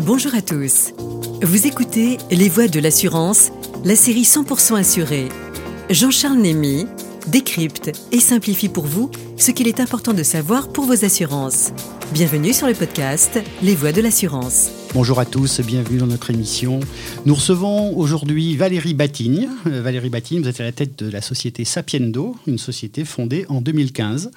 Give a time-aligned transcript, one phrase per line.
[0.00, 0.92] Bonjour à tous.
[1.42, 3.50] Vous écoutez Les Voix de l'assurance,
[3.84, 5.28] la série 100% assurée.
[5.90, 6.86] Jean-Charles Némy
[7.28, 11.72] décrypte et simplifie pour vous ce qu'il est important de savoir pour vos assurances.
[12.12, 14.81] Bienvenue sur le podcast Les Voix de l'assurance.
[14.94, 16.78] Bonjour à tous, bienvenue dans notre émission.
[17.24, 19.48] Nous recevons aujourd'hui Valérie Batigne.
[19.66, 23.46] Euh, Valérie Batigne, vous êtes à la tête de la société Sapiendo, une société fondée
[23.48, 24.30] en 2015.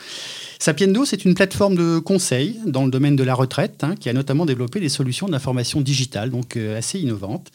[0.58, 4.14] Sapiendo, c'est une plateforme de conseil dans le domaine de la retraite hein, qui a
[4.14, 7.52] notamment développé des solutions d'information digitale, donc euh, assez innovantes.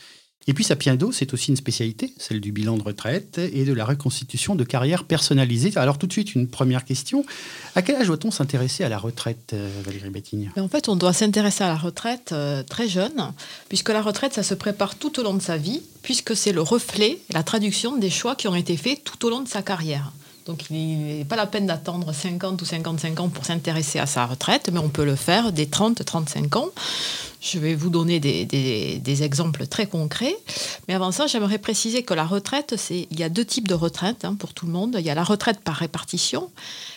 [0.47, 3.85] Et puis Sapiendo, c'est aussi une spécialité, celle du bilan de retraite et de la
[3.85, 5.71] reconstitution de carrière personnalisée.
[5.77, 7.27] Alors tout de suite, une première question.
[7.75, 11.13] À quel âge doit-on s'intéresser à la retraite, euh, Valérie Bettigne En fait, on doit
[11.13, 13.33] s'intéresser à la retraite euh, très jeune,
[13.69, 16.63] puisque la retraite, ça se prépare tout au long de sa vie, puisque c'est le
[16.63, 20.11] reflet, la traduction des choix qui ont été faits tout au long de sa carrière.
[20.47, 24.27] Donc il n'est pas la peine d'attendre 50 ou 55 ans pour s'intéresser à sa
[24.27, 26.71] retraite, mais on peut le faire dès 30-35 ans.
[27.41, 30.37] Je vais vous donner des, exemples très concrets.
[30.87, 34.27] Mais avant ça, j'aimerais préciser que la retraite, il y a deux types de retraite
[34.27, 34.97] hein, pour tout le monde.
[34.99, 36.51] Il y a la retraite par répartition,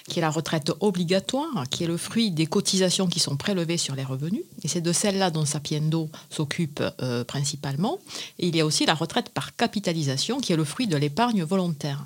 [0.10, 3.96] qui est la retraite obligatoire, qui est le fruit des cotisations qui sont prélevées sur
[3.96, 4.44] les revenus.
[4.64, 8.00] Et c'est de celle-là dont Sapiendo s'occupe euh, principalement.
[8.38, 11.44] Et il y a aussi la retraite par capitalisation, qui est le fruit de l'épargne
[11.44, 12.06] volontaire.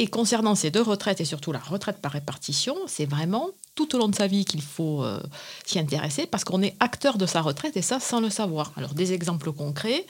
[0.00, 3.98] Et concernant ces deux retraites, et surtout la retraite par répartition, c'est vraiment tout au
[3.98, 5.20] long de sa vie qu'il faut euh,
[5.66, 8.72] s'y intéresser parce qu'on est acteur de sa retraite et ça sans le savoir.
[8.76, 10.06] Alors des exemples concrets.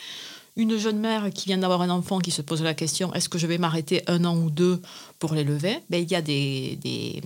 [0.56, 3.38] Une jeune mère qui vient d'avoir un enfant qui se pose la question est-ce que
[3.38, 4.82] je vais m'arrêter un an ou deux
[5.20, 7.22] pour l'élever ben, Il y a des, des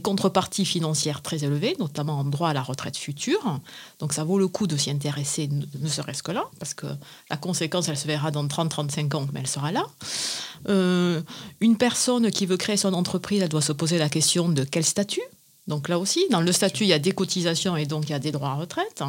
[0.00, 3.60] contreparties financières très élevées, notamment en droit à la retraite future.
[3.98, 6.86] Donc ça vaut le coup de s'y intéresser, ne serait-ce que là, parce que
[7.30, 9.84] la conséquence, elle se verra dans 30-35 ans, mais elle sera là.
[10.68, 11.20] Euh,
[11.60, 14.84] une personne qui veut créer son entreprise, elle doit se poser la question de quel
[14.84, 15.22] statut.
[15.68, 18.14] Donc là aussi, dans le statut, il y a des cotisations et donc il y
[18.14, 19.02] a des droits à retraite.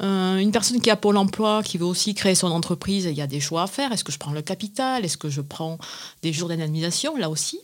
[0.00, 3.20] Euh, une personne qui a Pôle emploi, qui veut aussi créer son entreprise, il y
[3.20, 3.92] a des choix à faire.
[3.92, 5.04] Est-ce que je prends le capital?
[5.04, 5.78] Est-ce que je prends
[6.22, 7.16] des jours d'indemnisation?
[7.16, 7.60] Là aussi.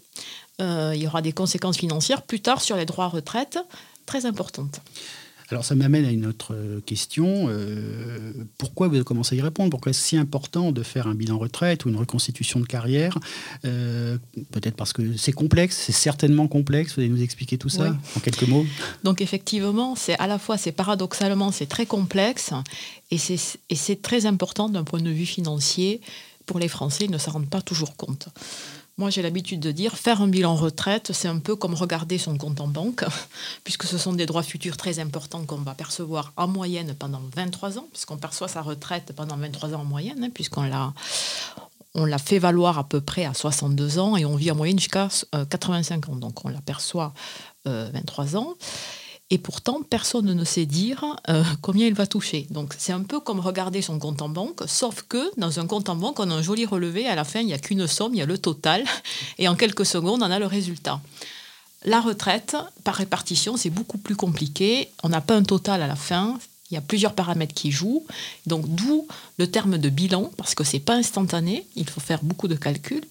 [0.61, 3.59] Euh, il y aura des conséquences financières plus tard sur les droits à retraite
[4.07, 4.81] très importantes.
[5.51, 7.47] Alors ça m'amène à une autre euh, question.
[7.49, 9.71] Euh, pourquoi vous avez commencé à y répondre?
[9.71, 13.17] Pourquoi est-ce si important de faire un bilan retraite ou une reconstitution de carrière?
[13.63, 16.95] Peut-être parce que c'est complexe, c'est certainement complexe.
[16.95, 18.67] Vous allez nous expliquer tout ça en quelques mots?
[19.05, 22.53] Donc effectivement, c'est à la fois, c'est paradoxalement, c'est très complexe
[23.11, 26.03] et c'est très important d'un point de vue financier.
[26.45, 28.29] Pour les Français, ils ne s'en rendent pas toujours compte.
[28.99, 32.37] Moi, j'ai l'habitude de dire, faire un bilan retraite, c'est un peu comme regarder son
[32.37, 33.05] compte en banque,
[33.65, 37.79] puisque ce sont des droits futurs très importants qu'on va percevoir en moyenne pendant 23
[37.79, 40.93] ans, puisqu'on perçoit sa retraite pendant 23 ans en moyenne, hein, puisqu'on l'a
[41.95, 44.79] on l'a fait valoir à peu près à 62 ans et on vit en moyenne
[44.79, 45.09] jusqu'à
[45.51, 46.17] 85 euh, ans.
[46.17, 47.13] Donc on l'aperçoit
[47.65, 48.57] 23 euh, ans
[49.31, 52.47] et pourtant personne ne sait dire euh, combien il va toucher.
[52.51, 55.89] Donc c'est un peu comme regarder son compte en banque, sauf que dans un compte
[55.89, 58.15] en banque, on a un joli relevé, à la fin, il n'y a qu'une somme,
[58.15, 58.85] il y a le total,
[59.39, 61.01] et en quelques secondes, on a le résultat.
[61.85, 64.91] La retraite, par répartition, c'est beaucoup plus compliqué.
[65.05, 66.39] On n'a pas un total à la fin.
[66.71, 68.05] Il y a plusieurs paramètres qui jouent.
[68.47, 69.07] Donc, d'où
[69.39, 71.67] le terme de bilan, parce que ce n'est pas instantané.
[71.77, 73.05] Il faut faire beaucoup de calculs.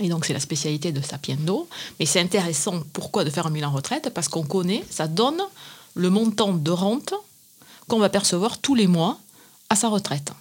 [0.00, 1.68] Et donc, c'est la spécialité de Sapiendo.
[1.98, 4.10] Mais c'est intéressant, pourquoi de faire un bilan retraite?
[4.12, 5.40] Parce qu'on connaît, ça donne
[5.94, 7.14] le montant de rente
[7.88, 9.18] qu'on va percevoir tous les mois
[9.70, 10.32] à sa retraite.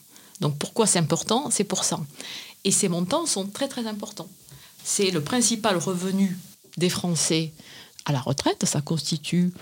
[0.41, 1.49] Donc, pourquoi c'est important?
[1.51, 1.99] C'est pour ça.
[2.63, 4.27] Et ces montants sont très, très importants.
[4.83, 6.37] C'est le principal revenu
[6.77, 7.53] des Français
[8.05, 8.65] à la retraite.
[8.65, 9.53] Ça constitue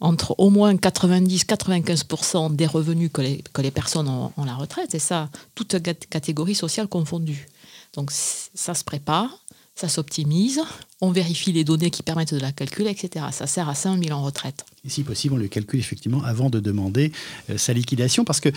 [0.00, 4.94] entre au moins 90-95% des revenus que les, que les personnes ont, ont la retraite.
[4.94, 5.76] Et ça, toute
[6.10, 7.48] catégorie sociale confondue.
[7.96, 9.38] Donc ça se prépare,
[9.74, 10.60] ça s'optimise,
[11.00, 13.26] on vérifie les données qui permettent de la calculer, etc.
[13.32, 14.64] Ça sert à 5 000 en retraite.
[14.84, 17.12] Et si possible, on le calcule effectivement avant de demander
[17.50, 18.48] euh, sa liquidation, parce que,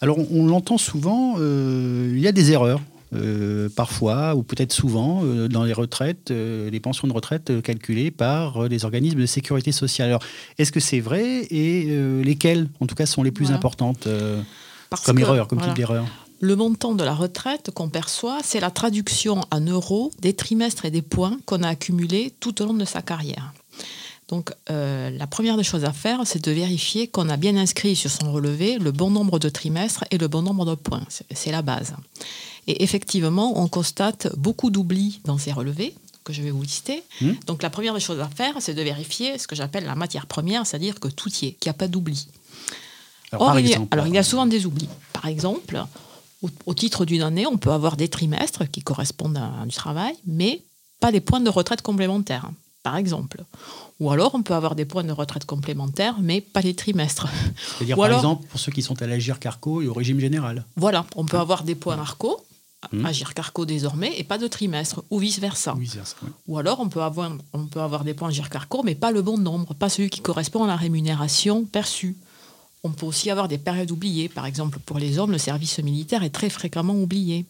[0.00, 2.80] alors on, l'entend souvent, euh, il y a des erreurs.
[3.14, 8.84] Euh, parfois, ou peut-être souvent, dans les retraites, les pensions de retraite calculées par les
[8.84, 10.08] organismes de sécurité sociale.
[10.08, 10.22] Alors,
[10.58, 11.84] est-ce que c'est vrai et
[12.24, 14.08] lesquelles, en tout cas, sont les plus importantes
[15.04, 16.04] comme erreur, comme type d'erreur?
[16.40, 20.90] Le montant de la retraite qu'on perçoit, c'est la traduction en euros des trimestres et
[20.90, 23.52] des points qu'on a accumulés tout au long de sa carrière.
[24.28, 27.94] Donc euh, la première des choses à faire, c'est de vérifier qu'on a bien inscrit
[27.94, 31.04] sur son relevé le bon nombre de trimestres et le bon nombre de points.
[31.30, 31.94] C'est la base.
[32.66, 35.94] Et effectivement, on constate beaucoup d'oublis dans ces relevés
[36.24, 37.04] que je vais vous lister.
[37.20, 37.30] Mmh.
[37.46, 40.26] Donc la première des choses à faire, c'est de vérifier ce que j'appelle la matière
[40.26, 42.26] première, c'est-à-dire que tout y est, qu'il n'y a pas d'oubli.
[43.30, 44.88] alors, il y a souvent des oublis.
[45.12, 45.84] Par exemple,
[46.66, 50.62] au, titre d'une année, on peut avoir des trimestres qui correspondent à, du travail, mais
[51.00, 52.50] pas des points de retraite complémentaires.
[52.82, 53.44] par exemple.
[53.98, 57.26] Ou alors, on peut avoir des points de retraite complémentaires, mais pas les trimestres.
[57.78, 60.64] C'est-à-dire, par exemple, pour ceux qui sont à l'agir carco et au régime général.
[60.76, 62.38] Voilà, on peut avoir des points ARCO,
[62.92, 63.06] mmh.
[63.06, 65.74] agir carco désormais, et pas de trimestre, ou vice-versa.
[66.46, 69.22] Ou alors, on peut, avoir, on peut avoir des points agir carco, mais pas le
[69.22, 72.16] bon nombre, pas celui qui correspond à la rémunération perçue.
[72.86, 74.28] On peut aussi avoir des périodes oubliées.
[74.28, 77.44] Par exemple, pour les hommes, le service militaire est très fréquemment oublié.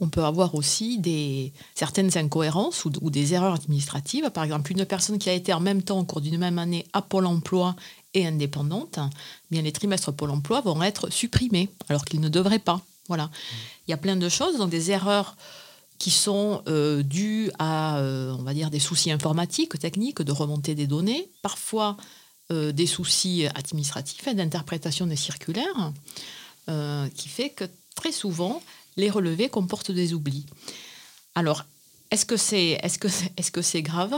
[0.00, 4.28] On peut avoir aussi des, certaines incohérences ou, des erreurs administratives.
[4.30, 6.84] Par exemple, une personne qui a été en même temps au cours d'une même année
[6.92, 7.74] à Pôle emploi
[8.12, 12.58] et indépendante, eh bien les trimestres Pôle emploi vont être supprimés alors qu'ils ne devraient
[12.58, 12.82] pas.
[13.08, 13.30] Voilà.
[13.86, 15.36] Il y a plein de choses, donc des erreurs
[15.98, 20.74] qui sont euh, dues à, euh, on va dire, des soucis informatiques, techniques, de remontée
[20.74, 21.96] des données, parfois
[22.50, 25.92] euh, des soucis administratifs et d'interprétation des circulaires,
[26.68, 28.62] euh, qui fait que très souvent,
[28.96, 30.46] les relevés comportent des oublis.
[31.34, 31.64] Alors,
[32.10, 33.06] est-ce que c'est est -ce
[33.36, 34.14] est -ce c'est grave?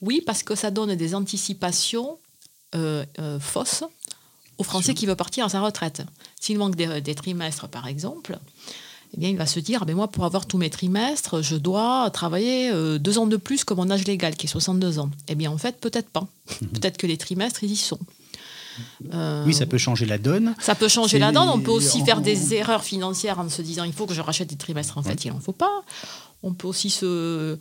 [0.00, 2.18] Oui, parce que ça donne des anticipations
[2.74, 3.04] euh,
[3.38, 3.84] fausses
[4.58, 6.02] aux Français qui veulent partir à sa retraite.
[6.40, 8.38] S'il manque des, trimestres, par exemple,
[9.14, 12.08] eh bien, il va se dire, ben moi, pour avoir tous mes trimestres, je dois
[12.10, 15.10] travailler euh, deux ans de plus que mon âge légal, qui est 62 ans.
[15.28, 16.26] Eh bien, en fait, peut-être pas.
[16.60, 16.68] Mhm.
[16.68, 17.98] peut-être que les trimestres, ils y sont.
[19.12, 20.54] Euh, oui, ça peut changer la donne.
[20.58, 21.48] Ça peut changer la donne.
[21.50, 24.48] On peut aussi faire des erreurs financières en se disant, il faut que je rachète
[24.48, 24.96] des trimestres.
[24.96, 25.82] En fait, il n'en faut pas.
[26.42, 27.58] On peut aussi se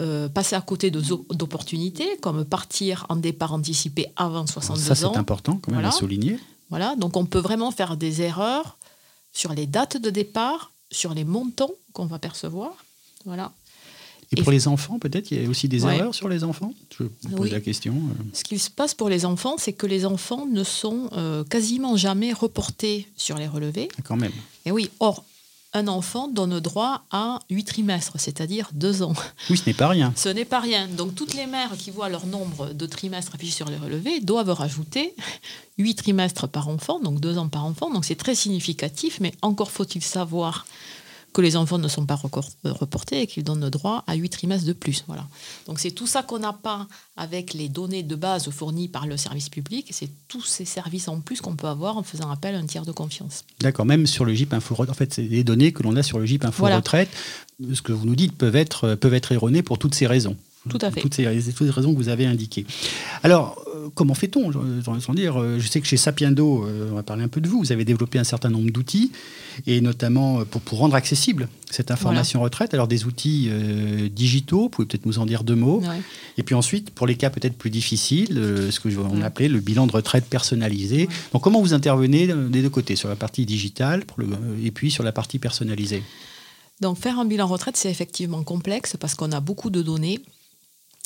[0.00, 4.84] euh, passer à côté d'opportunités, comme partir en départ anticipé avant 62 ans.
[4.86, 6.38] Ça, c'est important quand même à souligner.
[6.70, 8.78] Voilà, donc on peut vraiment faire des erreurs
[9.32, 12.72] sur les dates de départ sur les montants qu'on va percevoir.
[13.24, 13.52] Voilà.
[14.32, 16.74] Et pour les enfants, peut-être, il y a aussi des erreurs sur les enfants?
[16.98, 17.94] Je pose la question.
[17.94, 18.22] Euh.
[18.32, 21.96] Ce qui se passe pour les enfants, c'est que les enfants ne sont euh, quasiment
[21.96, 23.88] jamais reportés sur les relevés.
[23.98, 24.32] Ah, quand même.
[24.64, 25.24] Et oui, or,
[25.74, 29.12] un enfant donne droit à huit trimestres, c'est-à-dire deux ans.
[29.50, 30.12] Oui, ce n'est pas rien.
[30.16, 30.88] Ce n'est pas rien.
[30.88, 34.50] Donc toutes les mères qui voient leur nombre de trimestres affichés sur les relevés doivent
[34.50, 35.14] rajouter
[35.76, 37.90] huit trimestres par enfant, donc deux ans par enfant.
[37.90, 40.64] Donc c'est très significatif, mais encore faut-il savoir
[41.34, 42.18] que les enfants ne sont pas
[42.64, 45.04] reportés et qu'ils donnent droit à 8 trimestres de plus.
[45.08, 45.26] Voilà.
[45.66, 46.86] Donc c'est tout ça qu'on n'a pas
[47.16, 49.88] avec les données de base fournies par le service public.
[49.90, 52.86] C'est tous ces services en plus qu'on peut avoir en faisant appel à un tiers
[52.86, 53.44] de confiance.
[53.60, 56.20] D'accord, même sur le GIP Info En fait, c'est les données que l'on a sur
[56.20, 57.10] le GIP Info Retraite.
[57.72, 60.36] Ce que vous nous dites peuvent être, peuvent être erronées pour toutes ces raisons.
[60.68, 61.00] Tout à fait.
[61.00, 62.64] Toutes ces, toutes les raisons que vous avez indiquées.
[63.22, 64.50] Alors, euh, comment fait-on
[65.14, 67.58] dire, euh, Je sais que chez Sapiendo, euh, on va parler un peu de vous,
[67.58, 69.12] vous avez développé un certain nombre d'outils,
[69.66, 72.72] et notamment pour, pour, rendre accessible cette information retraite.
[72.72, 73.50] Alors, des outils
[74.10, 75.82] digitaux, vous pouvez peut-être nous en dire deux mots.
[76.38, 78.40] Et puis ensuite, pour les cas peut-être plus difficiles,
[78.70, 81.08] ce que on appelait le bilan de retraite personnalisé.
[81.32, 84.28] Donc, comment vous intervenez des deux côtés, sur la partie digitale pour le,
[84.64, 86.02] et puis sur la partie personnalisée?
[86.80, 90.20] Donc faire un bilan retraite, c'est effectivement complexe parce qu'on a beaucoup de données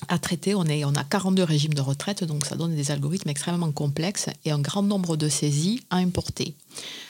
[0.07, 0.55] à traiter.
[0.55, 4.61] On, a 42 régimes de retraite, donc ça donne des algorithmes extrêmement complexes et un
[4.61, 6.55] grand nombre de saisies à importer.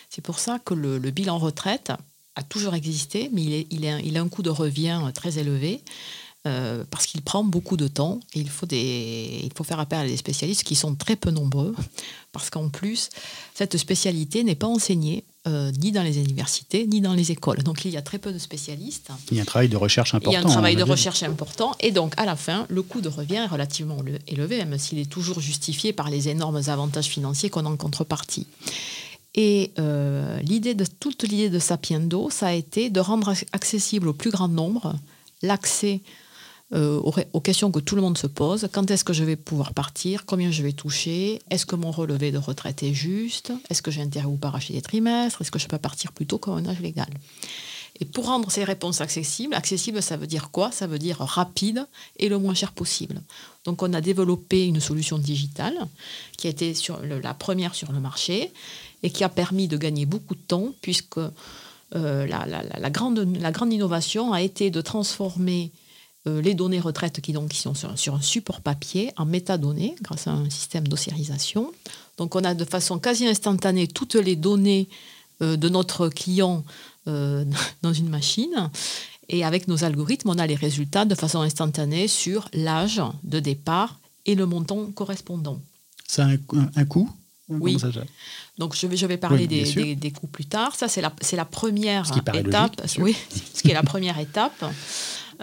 [0.08, 1.93] C'est pour ça que le, bilan retraite
[2.35, 5.82] a toujours existé, mais il, a un coût de revient très élevé.
[6.46, 10.62] Euh, parce qu'il prend beaucoup de temps et il faut faire appel à des spécialistes
[10.62, 11.75] qui sont très peu nombreux,
[12.32, 13.11] parce qu'en plus,
[13.55, 17.62] cette spécialité n'est pas enseignée euh, ni dans les universités, ni dans les écoles.
[17.62, 19.11] Donc il y a très peu de spécialistes.
[19.31, 20.31] Il y a un travail de recherche important.
[20.31, 21.75] Il y a un travail de recherche important.
[21.81, 23.97] Et donc à la fin, le coût de revient est relativement
[24.27, 28.47] élevé, même s'il est toujours justifié par les énormes avantages financiers qu'on a en contrepartie.
[29.35, 34.12] Et euh, l'idée de toute l'idée de Sapiendo, ça a été de rendre accessible au
[34.12, 34.95] plus grand nombre
[35.43, 36.00] l'accès
[36.75, 38.68] euh, aux, questions que tout le monde se pose.
[38.72, 40.26] Quand est-ce que je vais pouvoir partir?
[40.26, 41.40] Combien je vais toucher?
[41.50, 43.52] Est-ce que mon relevé de retraite est juste?
[43.70, 45.40] Est-ce que j'ai intérêt ou pas à racheter des trimestres?
[45.40, 47.08] Est-ce que je peux partir plus tôt qu'un âge légal?
[48.00, 50.70] Et pour rendre ces réponses accessibles, accessible, ça veut dire quoi?
[50.70, 51.87] Ça veut dire rapide
[52.18, 53.20] et le moins cher possible.
[53.64, 55.75] Donc on a développé une solution digitale
[56.37, 58.52] qui a été sur la première sur le marché
[59.02, 63.72] et qui a permis de gagner beaucoup de temps puisque euh, la, grande, la grande
[63.72, 65.72] innovation a été de transformer
[66.26, 70.32] les données retraite qui, donc, qui sont sur, un support papier en métadonnées grâce à
[70.32, 71.72] un système d'ossiérisation.
[72.18, 74.88] Donc on a de façon quasi instantanée toutes les données
[75.40, 76.64] euh, de notre client
[77.06, 77.44] euh,
[77.82, 78.70] dans une machine.
[79.30, 83.98] Et avec nos algorithmes, on a les résultats de façon instantanée sur l'âge de départ
[84.26, 85.60] et le montant correspondant.
[86.06, 86.30] Ça a
[86.76, 87.10] un, coût
[87.48, 87.78] oui.
[88.58, 90.75] Donc je vais, je vais parler des, des, coûts plus tard.
[90.75, 92.82] Ça, c'est la, la première étape.
[92.98, 93.16] oui,
[93.54, 94.64] ce qui est la première étape.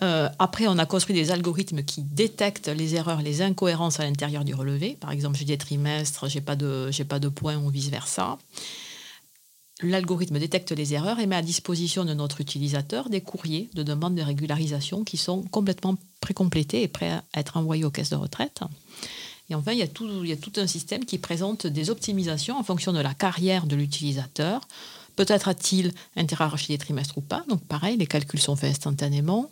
[0.03, 4.43] Euh, après, on a construit des algorithmes qui détectent les erreurs, les incohérences à l'intérieur
[4.43, 4.97] du relevé.
[4.99, 8.37] Par exemple, j'ai des trimestres, j'ai pas de, j'ai pas de points ou vice versa.
[9.81, 14.15] l'algorithme détecte les erreurs et met à disposition de notre utilisateur des courriers de demande
[14.15, 18.61] de régularisation qui sont complètement précomplétés et prêts à être envoyés aux caisses de retraite.
[19.49, 21.89] Et enfin, il y, a tout, il y a tout un système qui présente des
[21.89, 24.67] optimisations en fonction de la carrière de l'utilisateur.
[25.15, 25.93] Peut-être a-t-il
[26.31, 27.43] racheter des trimestres ou pas.
[27.49, 29.51] Donc pareil, les calculs sont faits instantanément.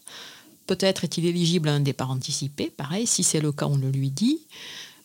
[0.68, 2.70] Peut-être est-il éligible à un départ anticipé.
[2.70, 4.40] Pareil, si c'est le cas, on le lui dit.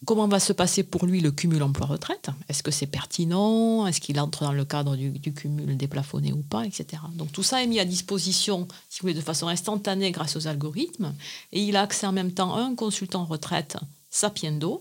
[0.04, 2.30] Comment va se passer pour lui le cumul emploi-retraite?
[2.48, 3.84] Est-ce que c'est pertinent?
[3.86, 7.02] Est-ce qu'il entre dans le cadre du, cumul déplafonné ou pas, etc.
[7.14, 10.46] Donc tout ça est mis à disposition, si vous voulez, de façon instantanée grâce aux
[10.46, 11.12] algorithmes.
[11.52, 13.76] Et il a accès en même temps à un consultant retraite
[14.08, 14.80] Sapiendo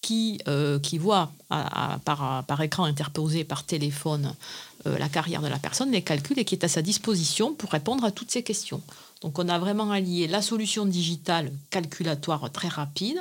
[0.00, 4.32] qui, euh, qui voit par, écran interposé par téléphone
[4.98, 8.04] la carrière de la personne, les calculs et qui est à sa disposition pour répondre
[8.04, 8.82] à toutes ces questions.
[9.22, 13.18] Donc on a vraiment allié la solution digitale calculatoire très rapide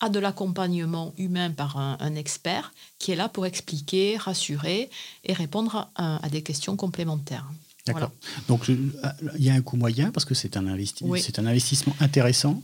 [0.00, 4.90] à de l'accompagnement humain par un, expert qui est là pour expliquer, rassurer
[5.24, 7.46] et répondre à, des questions complémentaires.
[7.86, 8.12] D'accord.
[8.48, 8.92] Donc il
[9.38, 12.62] y a un coût moyen parce que c'est un, un investissement intéressant.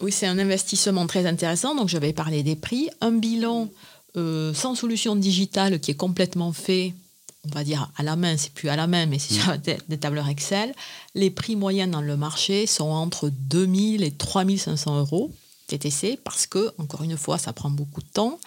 [0.00, 1.74] oui, c'est un investissement très intéressant.
[1.74, 2.90] Donc j'avais parlé des prix.
[3.00, 3.68] Un bilan
[4.16, 6.94] euh, sans solution digitale qui est complètement fait
[7.50, 9.98] on va dire à la main, c'est plus à la main, mais c'est sur des
[9.98, 10.74] tableurs Excel.
[11.14, 15.32] Les prix moyens dans le marché sont entre 2000 et 3500 euros.
[15.66, 18.38] TTC parce que, encore une fois, ça prend beaucoup de temps.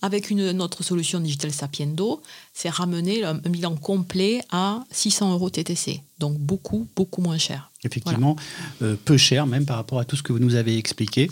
[0.00, 2.22] Avec une, notre solution Digital Sapiendo,
[2.54, 6.02] c'est ramener un, bilan complet à 600 euros TTC.
[6.20, 7.72] Donc beaucoup, beaucoup moins cher.
[7.82, 8.36] Effectivement,
[8.82, 11.30] euh, peu cher même par rapport à tout ce que vous nous avez expliqué.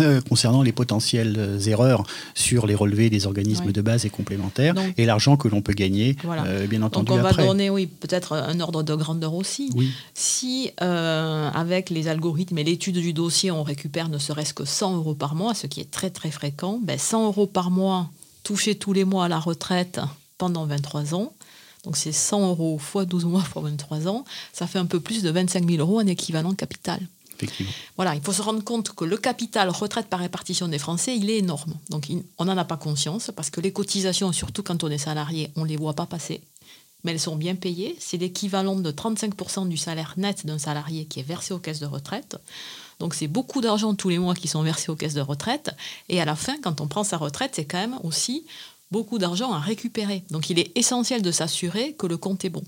[0.00, 4.74] Euh, concernant les potentielles euh, erreurs sur les relevés des organismes de base et complémentaires
[4.96, 7.08] et l'argent que l'on peut gagner, euh, bien entendu.
[7.08, 9.70] Donc on va donner, oui, peut-être un ordre de grandeur aussi.
[10.14, 15.14] Si avec les algorithmes et l'étude du dossier, on récupère ne serait-ce que 100 euros
[15.14, 18.08] par mois, ce qui est très très fréquent, ben 100 euros par mois
[18.44, 20.00] touchés tous les mois à la retraite
[20.38, 21.32] pendant 23 ans.
[21.84, 25.22] Donc c'est 100 euros x 12 mois x 23 ans, ça fait un peu plus
[25.22, 27.00] de 25 000 euros en équivalent capital.
[27.96, 31.30] Voilà, il faut se rendre compte que le capital retraite par répartition des Français, il
[31.30, 31.74] est énorme.
[31.90, 32.08] Donc
[32.38, 35.62] on n'en a pas conscience parce que les cotisations, surtout quand on est salarié, on
[35.62, 36.40] ne les voit pas passer.
[37.04, 37.96] Mais elles sont bien payées.
[37.98, 41.86] C'est l'équivalent de 35% du salaire net d'un salarié qui est versé aux caisses de
[41.86, 42.36] retraite.
[43.00, 45.72] Donc c'est beaucoup d'argent tous les mois qui sont versés aux caisses de retraite.
[46.08, 48.44] Et à la fin, quand on prend sa retraite, c'est quand même aussi
[48.92, 50.22] beaucoup d'argent à récupérer.
[50.30, 52.62] Donc il est essentiel de s'assurer que le compte est bon.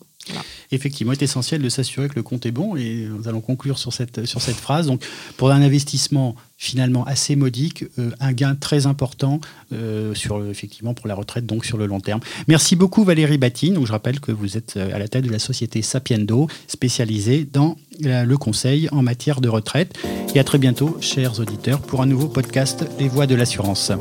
[0.73, 3.79] Effectivement, il est essentiel de s'assurer que le compte est bon et nous allons conclure
[3.79, 4.87] sur cette, sur cette phrase.
[4.87, 5.05] Donc,
[5.37, 9.41] pour un investissement finalement assez modique, euh, un gain très important
[9.73, 12.21] euh, sur, effectivement, pour la retraite, donc sur le long terme.
[12.49, 13.75] Merci beaucoup Valérie Batine.
[13.75, 17.47] Donc, je rappelle que vous êtes euh, à la tête de la société Sapiendo, spécialisée
[17.53, 19.97] dans le conseil en matière de retraite.
[20.35, 23.93] Et à très bientôt, chers auditeurs, pour un nouveau podcast Les Voix de l'assurance.